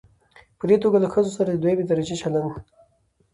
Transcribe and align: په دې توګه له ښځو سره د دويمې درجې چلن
په 0.59 0.63
دې 0.69 0.77
توګه 0.83 0.97
له 1.03 1.07
ښځو 1.13 1.31
سره 1.37 1.49
د 1.51 1.57
دويمې 1.61 1.85
درجې 1.87 2.15
چلن 2.21 2.47